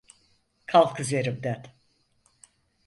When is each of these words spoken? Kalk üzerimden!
Kalk 0.65 0.99
üzerimden! 0.99 1.63